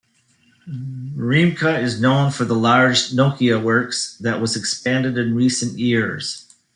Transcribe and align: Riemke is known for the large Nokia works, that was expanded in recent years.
Riemke 0.67 1.79
is 1.79 2.01
known 2.01 2.31
for 2.31 2.43
the 2.43 2.55
large 2.55 3.11
Nokia 3.11 3.61
works, 3.61 4.17
that 4.17 4.41
was 4.41 4.55
expanded 4.55 5.15
in 5.15 5.35
recent 5.35 5.77
years. 5.77 6.51